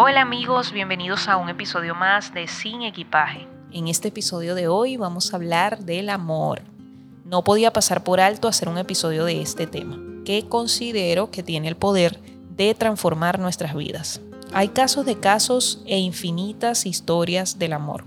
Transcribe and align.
Hola 0.00 0.20
amigos, 0.20 0.70
bienvenidos 0.70 1.26
a 1.26 1.38
un 1.38 1.48
episodio 1.48 1.92
más 1.92 2.32
de 2.32 2.46
Sin 2.46 2.82
Equipaje. 2.82 3.48
En 3.72 3.88
este 3.88 4.06
episodio 4.06 4.54
de 4.54 4.68
hoy 4.68 4.96
vamos 4.96 5.32
a 5.32 5.36
hablar 5.36 5.80
del 5.80 6.08
amor. 6.08 6.62
No 7.24 7.42
podía 7.42 7.72
pasar 7.72 8.04
por 8.04 8.20
alto 8.20 8.46
hacer 8.46 8.68
un 8.68 8.78
episodio 8.78 9.24
de 9.24 9.42
este 9.42 9.66
tema, 9.66 9.98
que 10.24 10.48
considero 10.48 11.32
que 11.32 11.42
tiene 11.42 11.66
el 11.66 11.74
poder 11.74 12.20
de 12.54 12.76
transformar 12.76 13.40
nuestras 13.40 13.74
vidas. 13.74 14.20
Hay 14.52 14.68
casos 14.68 15.04
de 15.04 15.18
casos 15.18 15.82
e 15.84 15.98
infinitas 15.98 16.86
historias 16.86 17.58
del 17.58 17.72
amor. 17.72 18.04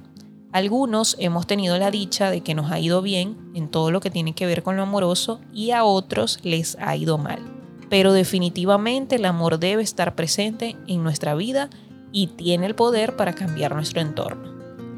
Algunos 0.53 1.17
hemos 1.19 1.45
tenido 1.45 1.77
la 1.77 1.91
dicha 1.91 2.31
de 2.31 2.39
que 2.39 2.55
nos 2.55 2.71
ha 2.71 2.79
ido 2.79 3.01
bien 3.01 3.51
en 3.53 3.69
todo 3.69 3.91
lo 3.91 3.99
que 3.99 4.09
tiene 4.09 4.33
que 4.33 4.45
ver 4.45 4.63
con 4.63 4.77
lo 4.77 4.83
amoroso 4.83 5.41
y 5.51 5.71
a 5.71 5.83
otros 5.83 6.39
les 6.43 6.77
ha 6.79 6.95
ido 6.95 7.17
mal. 7.17 7.60
Pero 7.91 8.13
definitivamente 8.13 9.17
el 9.17 9.25
amor 9.25 9.59
debe 9.59 9.83
estar 9.83 10.15
presente 10.15 10.77
en 10.87 11.03
nuestra 11.03 11.35
vida 11.35 11.69
y 12.13 12.27
tiene 12.27 12.65
el 12.65 12.73
poder 12.73 13.17
para 13.17 13.33
cambiar 13.33 13.75
nuestro 13.75 13.99
entorno. 13.99 14.49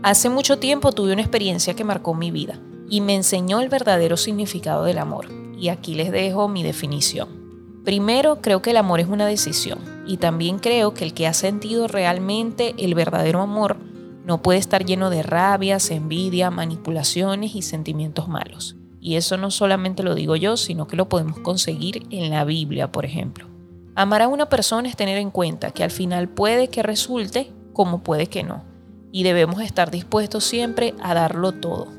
Hace 0.04 0.30
mucho 0.30 0.60
tiempo 0.60 0.92
tuve 0.92 1.12
una 1.12 1.24
experiencia 1.24 1.74
que 1.74 1.84
marcó 1.84 2.14
mi 2.14 2.30
vida 2.30 2.60
y 2.88 3.02
me 3.02 3.16
enseñó 3.16 3.62
el 3.62 3.70
verdadero 3.70 4.16
significado 4.16 4.84
del 4.84 5.00
amor. 5.00 5.26
Y 5.58 5.70
aquí 5.70 5.96
les 5.96 6.12
dejo 6.12 6.48
mi 6.48 6.62
definición. 6.62 7.82
Primero, 7.84 8.42
creo 8.42 8.62
que 8.62 8.70
el 8.70 8.78
amor 8.78 9.00
es 9.00 9.08
una 9.08 9.26
decisión 9.26 9.80
y 10.06 10.18
también 10.18 10.60
creo 10.60 10.94
que 10.94 11.04
el 11.04 11.16
que 11.16 11.26
ha 11.26 11.34
sentido 11.34 11.88
realmente 11.88 12.76
el 12.78 12.94
verdadero 12.94 13.42
amor 13.42 13.78
no 14.24 14.44
puede 14.44 14.60
estar 14.60 14.86
lleno 14.86 15.10
de 15.10 15.24
rabias, 15.24 15.90
envidia, 15.90 16.52
manipulaciones 16.52 17.56
y 17.56 17.64
sentimientos 17.64 18.28
malos. 18.28 18.76
Y 19.06 19.18
eso 19.18 19.36
no 19.36 19.52
solamente 19.52 20.02
lo 20.02 20.16
digo 20.16 20.38
yo, 20.38 20.56
sino 20.56 20.88
que 20.88 20.96
lo 20.96 21.10
podemos 21.10 21.38
conseguir 21.40 22.08
en 22.10 22.30
la 22.30 22.46
Biblia, 22.46 22.90
por 22.90 23.04
ejemplo. 23.04 23.50
Amar 23.96 24.22
a 24.22 24.30
una 24.30 24.48
persona 24.48 24.88
es 24.88 24.96
tener 24.96 25.18
en 25.18 25.30
cuenta 25.30 25.72
que 25.72 25.84
al 25.84 25.92
final 25.92 26.30
puede 26.30 26.70
que 26.70 26.84
resulte 26.84 27.52
como 27.74 28.02
puede 28.02 28.28
que 28.28 28.44
no. 28.44 28.64
Y 29.12 29.24
debemos 29.24 29.62
estar 29.62 29.92
dispuestos 29.92 30.46
siempre 30.46 30.94
a 31.04 31.14
darlo 31.14 31.52
todo. 31.52 31.90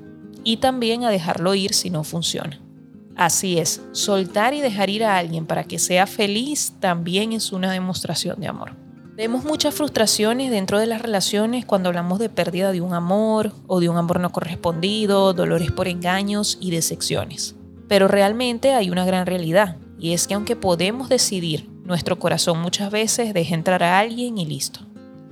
Y 0.45 0.57
también 0.57 1.05
a 1.05 1.11
dejarlo 1.11 1.55
ir 1.55 1.75
si 1.75 1.91
no 1.91 2.05
funciona. 2.05 2.59
Así 3.17 3.59
es, 3.59 3.83
soltar 3.93 4.55
y 4.55 4.63
dejar 4.63 4.89
ir 4.89 5.05
a 5.05 5.19
alguien 5.19 5.45
para 5.45 5.65
que 5.65 5.79
sea 5.79 6.07
feliz 6.07 6.73
también 6.81 7.35
es 7.35 7.53
una 7.53 7.71
demostración 7.71 8.41
de 8.41 8.49
amor. 8.49 8.84
Vemos 9.17 9.45
muchas 9.45 9.73
frustraciones 9.73 10.51
dentro 10.51 10.81
de 10.81 10.87
las 10.87 11.01
relaciones 11.01 11.65
cuando 11.65 11.89
hablamos 11.89 12.19
de 12.19 12.29
pérdida 12.29 12.73
de 12.73 12.81
un 12.81 12.95
amor 12.95 13.53
o 13.69 13.79
de 13.79 13.89
un 13.89 13.97
amor 13.97 14.19
no 14.19 14.33
correspondido, 14.33 15.33
dolores 15.35 15.71
por 15.71 15.87
engaños 15.87 16.59
y 16.61 16.73
decepciones. 16.73 17.55
Pero 17.87 18.09
realmente 18.09 18.73
hay 18.73 18.91
una 18.91 19.05
gran 19.05 19.27
realidad 19.27 19.77
y 20.01 20.15
es 20.15 20.27
que 20.27 20.35
aunque 20.35 20.57
podemos 20.57 21.09
decidir 21.09 21.71
nuestro 21.85 22.19
corazón 22.19 22.59
muchas 22.59 22.91
veces 22.91 23.33
deja 23.35 23.55
entrar 23.55 23.85
a 23.85 24.01
alguien 24.01 24.37
y 24.37 24.47
listo. 24.47 24.81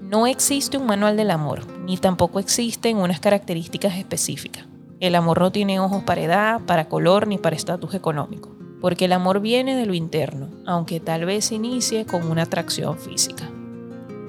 No 0.00 0.28
existe 0.28 0.78
un 0.78 0.86
manual 0.86 1.16
del 1.16 1.32
amor, 1.32 1.66
ni 1.80 1.96
tampoco 1.96 2.38
existen 2.38 2.98
unas 2.98 3.18
características 3.18 3.96
específicas. 3.96 4.64
El 5.00 5.16
amor 5.16 5.40
no 5.40 5.50
tiene 5.50 5.80
ojos 5.80 6.04
para 6.04 6.20
edad, 6.20 6.60
para 6.66 6.88
color 6.88 7.26
ni 7.26 7.36
para 7.36 7.56
estatus 7.56 7.94
económico, 7.94 8.54
porque 8.80 9.06
el 9.06 9.12
amor 9.12 9.40
viene 9.40 9.74
de 9.74 9.86
lo 9.86 9.94
interno, 9.94 10.50
aunque 10.66 11.00
tal 11.00 11.24
vez 11.24 11.50
inicie 11.50 12.06
con 12.06 12.30
una 12.30 12.42
atracción 12.42 12.96
física. 12.96 13.50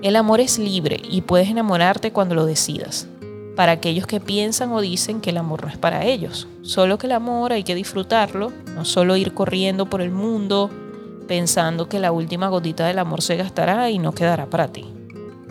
El 0.03 0.17
amor 0.17 0.41
es 0.41 0.59
libre 0.59 1.01
y 1.09 1.21
puedes 1.21 1.49
enamorarte 1.49 2.11
cuando 2.11 2.35
lo 2.35 2.45
decidas. 2.45 3.07
Para 3.55 3.71
aquellos 3.71 4.05
que 4.05 4.19
piensan 4.19 4.73
o 4.73 4.81
dicen 4.81 5.21
que 5.21 5.29
el 5.29 5.37
amor 5.37 5.63
no 5.63 5.69
es 5.69 5.77
para 5.77 6.03
ellos, 6.03 6.49
solo 6.61 6.97
que 6.97 7.07
el 7.07 7.13
amor 7.13 7.53
hay 7.53 7.63
que 7.63 7.73
disfrutarlo, 7.73 8.51
no 8.75 8.83
solo 8.83 9.15
ir 9.15 9.33
corriendo 9.33 9.89
por 9.89 10.01
el 10.01 10.11
mundo 10.11 10.69
pensando 11.23 11.87
que 11.87 11.99
la 11.99 12.11
última 12.11 12.49
gotita 12.49 12.85
del 12.85 12.99
amor 12.99 13.21
se 13.21 13.37
gastará 13.37 13.89
y 13.91 13.97
no 13.97 14.11
quedará 14.11 14.47
para 14.47 14.67
ti. 14.67 14.85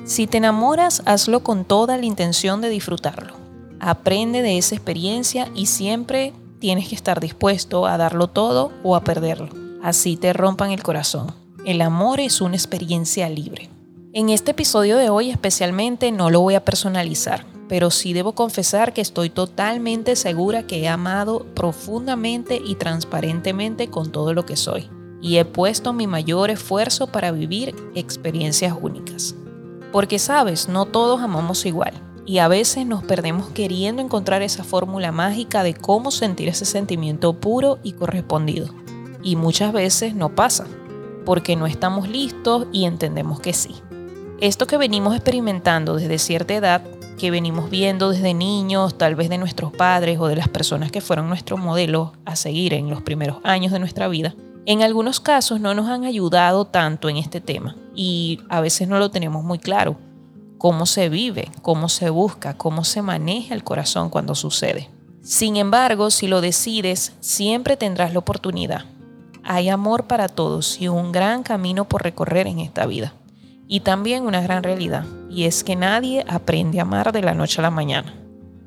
Si 0.05 0.27
te 0.27 0.37
enamoras, 0.37 1.03
hazlo 1.07 1.43
con 1.43 1.65
toda 1.65 1.97
la 1.97 2.05
intención 2.05 2.61
de 2.61 2.69
disfrutarlo. 2.69 3.33
Aprende 3.81 4.43
de 4.43 4.59
esa 4.59 4.75
experiencia 4.75 5.49
y 5.55 5.65
siempre 5.65 6.35
tienes 6.59 6.89
que 6.89 6.95
estar 6.95 7.21
dispuesto 7.21 7.87
a 7.87 7.97
darlo 7.97 8.29
todo 8.29 8.71
o 8.83 8.97
a 8.97 9.03
perderlo. 9.03 9.49
Así 9.83 10.19
te 10.19 10.35
rompan 10.35 10.73
el 10.73 10.83
corazón. 10.83 11.35
El 11.65 11.81
amor 11.81 12.21
es 12.21 12.43
una 12.43 12.57
experiencia 12.57 13.31
libre. 13.31 13.71
En 14.15 14.29
este 14.29 14.51
episodio 14.51 14.99
de 14.99 15.09
hoy 15.09 15.31
especialmente 15.31 16.13
no 16.13 16.29
lo 16.29 16.43
voy 16.43 16.55
a 16.55 16.67
personalizar, 16.67 17.47
pero 17.67 17.91
sí 17.91 18.13
debo 18.13 18.35
confesar 18.35 18.93
que 18.93 19.01
estoy 19.01 19.31
totalmente 19.31 20.17
segura 20.17 20.67
que 20.67 20.83
he 20.83 20.89
amado 20.89 21.47
profundamente 21.55 22.61
y 22.63 22.75
transparentemente 22.75 23.89
con 23.89 24.13
todo 24.13 24.35
lo 24.35 24.45
que 24.45 24.57
soy 24.57 24.91
y 25.23 25.39
he 25.39 25.47
puesto 25.47 25.95
mi 25.95 26.07
mayor 26.07 26.51
esfuerzo 26.51 27.07
para 27.07 27.33
vivir 27.33 27.75
experiencias 27.95 28.77
únicas. 28.79 29.35
Porque 29.93 30.19
sabes, 30.19 30.69
no 30.69 30.85
todos 30.85 31.23
amamos 31.23 31.65
igual 31.65 31.95
y 32.27 32.37
a 32.37 32.49
veces 32.49 32.85
nos 32.85 33.03
perdemos 33.05 33.49
queriendo 33.55 34.03
encontrar 34.03 34.43
esa 34.43 34.63
fórmula 34.63 35.11
mágica 35.11 35.63
de 35.63 35.73
cómo 35.73 36.11
sentir 36.11 36.49
ese 36.49 36.67
sentimiento 36.67 37.41
puro 37.41 37.79
y 37.83 37.93
correspondido. 37.93 38.75
Y 39.23 39.37
muchas 39.37 39.73
veces 39.73 40.15
no 40.15 40.35
pasa, 40.35 40.67
porque 41.25 41.57
no 41.57 41.67
estamos 41.67 42.11
listos 42.11 42.67
y 42.73 42.85
entendemos 42.85 43.41
que 43.41 43.55
sí. 43.55 43.77
Esto 44.43 44.67
que 44.67 44.77
venimos 44.77 45.15
experimentando 45.15 45.95
desde 45.95 46.19
cierta 46.19 46.53
edad, 46.53 46.83
que 47.17 47.31
venimos 47.31 47.71
viendo 47.71 48.11
desde 48.11 48.35
niños, 48.35 48.99
tal 48.99 49.15
vez 49.15 49.29
de 49.29 49.39
nuestros 49.39 49.71
padres 49.71 50.19
o 50.19 50.27
de 50.27 50.35
las 50.35 50.49
personas 50.49 50.91
que 50.91 51.01
fueron 51.01 51.29
nuestros 51.29 51.61
modelos 51.61 52.11
a 52.25 52.35
seguir 52.35 52.75
en 52.75 52.91
los 52.91 53.03
primeros 53.03 53.37
años 53.45 53.71
de 53.71 53.79
nuestra 53.79 54.09
vida, 54.09 54.35
en 54.67 54.83
algunos 54.83 55.21
casos 55.21 55.61
no 55.61 55.75
nos 55.75 55.89
han 55.89 56.05
ayudado 56.05 56.65
tanto 56.65 57.09
en 57.09 57.19
este 57.19 57.41
tema 57.41 57.77
y 57.95 58.41
a 58.49 58.61
veces 58.61 58.89
no 58.89 58.99
lo 58.99 59.13
tenemos 59.13 59.45
muy 59.45 59.61
claro. 59.61 59.95
Cómo 60.59 60.87
se 60.87 61.09
vive, 61.09 61.49
cómo 61.63 61.89
se 61.89 62.11
busca, 62.11 62.55
cómo 62.57 62.83
se 62.83 63.01
maneja 63.01 63.55
el 63.55 63.63
corazón 63.63 64.11
cuando 64.11 64.35
sucede. 64.35 64.91
Sin 65.23 65.57
embargo, 65.57 66.11
si 66.11 66.27
lo 66.27 66.41
decides, 66.41 67.13
siempre 67.21 67.77
tendrás 67.77 68.13
la 68.13 68.19
oportunidad. 68.19 68.87
Hay 69.45 69.69
amor 69.69 70.09
para 70.09 70.27
todos 70.27 70.81
y 70.81 70.89
un 70.89 71.13
gran 71.13 71.45
camino 71.45 71.85
por 71.85 72.03
recorrer 72.03 72.49
en 72.49 72.59
esta 72.59 72.87
vida. 72.87 73.15
Y 73.73 73.81
también 73.81 74.27
una 74.27 74.43
gran 74.43 74.63
realidad, 74.63 75.07
y 75.31 75.45
es 75.45 75.65
que 75.65 75.77
nadie 75.77 76.27
aprende 76.29 76.79
a 76.79 76.83
amar 76.83 77.11
de 77.11 77.23
la 77.23 77.33
noche 77.33 77.59
a 77.59 77.63
la 77.63 77.71
mañana. 77.71 78.15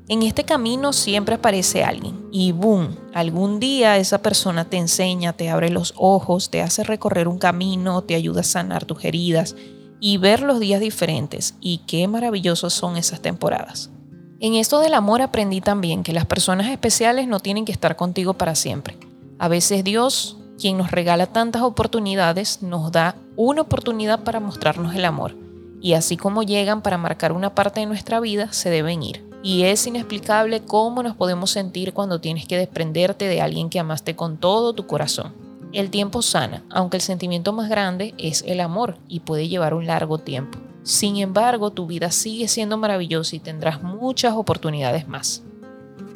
En 0.07 0.23
este 0.23 0.45
camino 0.45 0.93
siempre 0.93 1.35
aparece 1.35 1.83
alguien 1.83 2.27
y 2.31 2.53
boom, 2.53 2.95
algún 3.13 3.59
día 3.59 3.97
esa 3.97 4.23
persona 4.23 4.65
te 4.65 4.77
enseña, 4.77 5.33
te 5.33 5.51
abre 5.51 5.69
los 5.69 5.93
ojos, 5.95 6.49
te 6.49 6.63
hace 6.63 6.83
recorrer 6.83 7.27
un 7.27 7.37
camino, 7.37 8.01
te 8.01 8.15
ayuda 8.15 8.41
a 8.41 8.43
sanar 8.43 8.85
tus 8.85 9.05
heridas 9.05 9.55
y 9.99 10.17
ver 10.17 10.41
los 10.41 10.59
días 10.59 10.81
diferentes 10.81 11.53
y 11.61 11.83
qué 11.85 12.07
maravillosos 12.07 12.73
son 12.73 12.97
esas 12.97 13.21
temporadas. 13.21 13.91
En 14.39 14.55
esto 14.55 14.79
del 14.79 14.95
amor 14.95 15.21
aprendí 15.21 15.61
también 15.61 16.01
que 16.01 16.13
las 16.13 16.25
personas 16.25 16.71
especiales 16.71 17.27
no 17.27 17.39
tienen 17.39 17.65
que 17.65 17.71
estar 17.71 17.95
contigo 17.95 18.33
para 18.33 18.55
siempre. 18.55 18.97
A 19.37 19.49
veces 19.49 19.83
Dios, 19.83 20.39
quien 20.59 20.77
nos 20.77 20.91
regala 20.91 21.27
tantas 21.27 21.61
oportunidades, 21.61 22.61
nos 22.61 22.91
da 22.91 23.15
una 23.35 23.61
oportunidad 23.61 24.23
para 24.23 24.39
mostrarnos 24.39 24.95
el 24.95 25.05
amor. 25.05 25.35
Y 25.81 25.93
así 25.93 26.17
como 26.17 26.43
llegan 26.43 26.81
para 26.81 26.97
marcar 26.97 27.31
una 27.31 27.53
parte 27.53 27.81
de 27.81 27.85
nuestra 27.85 28.19
vida, 28.19 28.51
se 28.51 28.69
deben 28.69 29.03
ir 29.03 29.25
y 29.45 29.65
es 29.65 29.85
inexplicable 29.85 30.61
cómo 30.61 31.03
nos 31.03 31.15
podemos 31.15 31.51
sentir 31.51 31.93
cuando 31.93 32.19
tienes 32.19 32.47
que 32.47 32.57
desprenderte 32.57 33.27
de 33.27 33.41
alguien 33.41 33.69
que 33.69 33.79
amaste 33.79 34.15
con 34.15 34.37
todo 34.37 34.73
tu 34.73 34.87
corazón. 34.87 35.35
El 35.71 35.91
tiempo 35.91 36.23
sana, 36.23 36.63
aunque 36.71 36.97
el 36.97 37.01
sentimiento 37.01 37.53
más 37.53 37.69
grande 37.69 38.15
es 38.17 38.43
el 38.47 38.59
amor 38.59 38.97
y 39.07 39.19
puede 39.19 39.47
llevar 39.47 39.75
un 39.75 39.85
largo 39.85 40.17
tiempo. 40.17 40.57
Sin 40.81 41.17
embargo, 41.17 41.69
tu 41.69 41.85
vida 41.85 42.09
sigue 42.09 42.47
siendo 42.47 42.77
maravillosa 42.77 43.35
y 43.35 43.39
tendrás 43.39 43.83
muchas 43.83 44.33
oportunidades 44.33 45.07
más. 45.07 45.43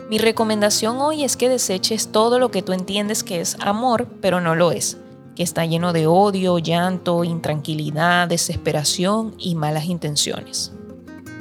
Mi 0.09 0.17
recomendación 0.17 0.99
hoy 1.01 1.23
es 1.23 1.37
que 1.37 1.49
deseches 1.49 2.11
todo 2.11 2.39
lo 2.39 2.49
que 2.49 2.63
tú 2.63 2.73
entiendes 2.73 3.23
que 3.23 3.41
es 3.41 3.55
amor, 3.59 4.07
pero 4.21 4.41
no 4.41 4.55
lo 4.55 4.71
es, 4.71 4.97
que 5.35 5.43
está 5.43 5.67
lleno 5.67 5.93
de 5.93 6.07
odio, 6.07 6.57
llanto, 6.57 7.23
intranquilidad, 7.23 8.27
desesperación 8.27 9.35
y 9.37 9.53
malas 9.53 9.85
intenciones. 9.85 10.73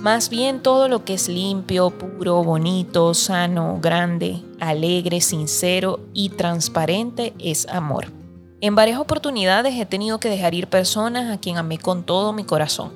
Más 0.00 0.28
bien 0.28 0.62
todo 0.62 0.86
lo 0.88 1.02
que 1.06 1.14
es 1.14 1.30
limpio, 1.30 1.88
puro, 1.88 2.44
bonito, 2.44 3.14
sano, 3.14 3.78
grande, 3.80 4.42
alegre, 4.60 5.22
sincero 5.22 6.00
y 6.12 6.28
transparente 6.28 7.32
es 7.38 7.66
amor. 7.68 8.12
En 8.60 8.74
varias 8.74 9.00
oportunidades 9.00 9.80
he 9.80 9.86
tenido 9.86 10.20
que 10.20 10.28
dejar 10.28 10.52
ir 10.52 10.66
personas 10.66 11.32
a 11.34 11.40
quien 11.40 11.56
amé 11.56 11.78
con 11.78 12.02
todo 12.02 12.34
mi 12.34 12.44
corazón, 12.44 12.92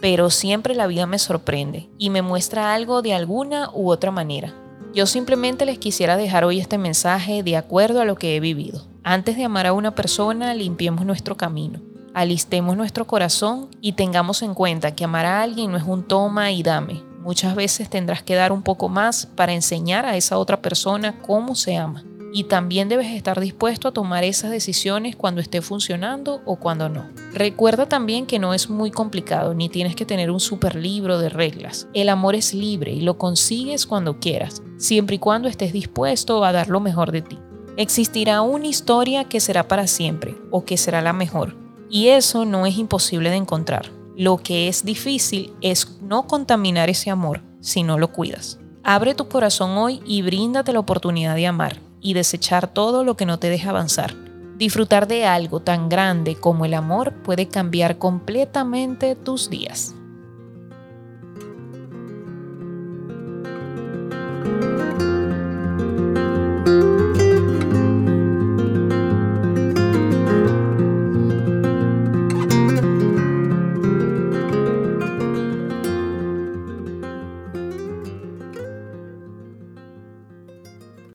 pero 0.00 0.30
siempre 0.30 0.76
la 0.76 0.86
vida 0.86 1.04
me 1.06 1.18
sorprende 1.18 1.88
y 1.98 2.10
me 2.10 2.22
muestra 2.22 2.74
algo 2.74 3.02
de 3.02 3.12
alguna 3.12 3.70
u 3.74 3.90
otra 3.90 4.12
manera. 4.12 4.54
Yo 4.96 5.04
simplemente 5.04 5.66
les 5.66 5.78
quisiera 5.78 6.16
dejar 6.16 6.44
hoy 6.44 6.58
este 6.58 6.78
mensaje 6.78 7.42
de 7.42 7.58
acuerdo 7.58 8.00
a 8.00 8.06
lo 8.06 8.16
que 8.16 8.34
he 8.34 8.40
vivido. 8.40 8.88
Antes 9.04 9.36
de 9.36 9.44
amar 9.44 9.66
a 9.66 9.74
una 9.74 9.94
persona, 9.94 10.54
limpiemos 10.54 11.04
nuestro 11.04 11.36
camino 11.36 11.80
alistemos 12.16 12.78
nuestro 12.78 13.06
corazón 13.06 13.68
y 13.82 13.92
tengamos 13.92 14.40
en 14.40 14.54
cuenta 14.54 14.94
que 14.94 15.04
amar 15.04 15.26
a 15.26 15.42
alguien 15.42 15.70
no 15.70 15.76
es 15.76 15.84
un 15.84 16.02
toma 16.02 16.50
y 16.50 16.62
dame. 16.62 17.02
Muchas 17.20 17.54
veces 17.54 17.90
tendrás 17.90 18.22
que 18.22 18.34
dar 18.34 18.52
un 18.52 18.62
poco 18.62 18.88
más 18.88 19.26
para 19.26 19.52
enseñar 19.52 20.06
a 20.06 20.16
esa 20.16 20.38
otra 20.38 20.62
persona 20.62 21.20
cómo 21.20 21.54
se 21.54 21.76
ama. 21.76 22.04
Y 22.32 22.44
también 22.44 22.88
debes 22.88 23.08
estar 23.08 23.40
dispuesto 23.40 23.88
a 23.88 23.92
tomar 23.92 24.24
esas 24.24 24.50
decisiones 24.50 25.16
cuando 25.16 25.40
esté 25.40 25.62
funcionando 25.62 26.42
o 26.44 26.56
cuando 26.56 26.88
no. 26.88 27.06
Recuerda 27.32 27.86
también 27.88 28.26
que 28.26 28.38
no 28.38 28.54
es 28.54 28.68
muy 28.68 28.90
complicado 28.90 29.54
ni 29.54 29.68
tienes 29.68 29.96
que 29.96 30.06
tener 30.06 30.30
un 30.30 30.40
super 30.40 30.74
libro 30.74 31.18
de 31.18 31.28
reglas. 31.28 31.88
El 31.94 32.08
amor 32.08 32.34
es 32.34 32.54
libre 32.54 32.92
y 32.92 33.00
lo 33.00 33.18
consigues 33.18 33.86
cuando 33.86 34.18
quieras, 34.18 34.62
siempre 34.76 35.16
y 35.16 35.18
cuando 35.18 35.48
estés 35.48 35.72
dispuesto 35.72 36.44
a 36.44 36.52
dar 36.52 36.68
lo 36.68 36.80
mejor 36.80 37.12
de 37.12 37.22
ti. 37.22 37.38
Existirá 37.76 38.40
una 38.40 38.66
historia 38.66 39.24
que 39.24 39.40
será 39.40 39.68
para 39.68 39.86
siempre 39.86 40.34
o 40.50 40.64
que 40.64 40.76
será 40.76 41.02
la 41.02 41.12
mejor, 41.12 41.54
y 41.90 42.08
eso 42.08 42.44
no 42.44 42.66
es 42.66 42.78
imposible 42.78 43.30
de 43.30 43.36
encontrar. 43.36 43.90
Lo 44.16 44.38
que 44.38 44.68
es 44.68 44.84
difícil 44.84 45.52
es 45.60 45.98
no 46.00 46.26
contaminar 46.26 46.88
ese 46.88 47.10
amor 47.10 47.42
si 47.60 47.82
no 47.82 47.98
lo 47.98 48.12
cuidas. 48.12 48.58
Abre 48.82 49.14
tu 49.14 49.28
corazón 49.28 49.72
hoy 49.72 50.00
y 50.06 50.22
bríndate 50.22 50.72
la 50.72 50.78
oportunidad 50.78 51.34
de 51.34 51.46
amar 51.46 51.85
y 52.00 52.14
desechar 52.14 52.72
todo 52.72 53.04
lo 53.04 53.16
que 53.16 53.26
no 53.26 53.38
te 53.38 53.48
deja 53.48 53.70
avanzar. 53.70 54.14
Disfrutar 54.56 55.06
de 55.06 55.26
algo 55.26 55.60
tan 55.60 55.88
grande 55.88 56.34
como 56.36 56.64
el 56.64 56.74
amor 56.74 57.12
puede 57.22 57.48
cambiar 57.48 57.98
completamente 57.98 59.14
tus 59.14 59.50
días. 59.50 59.94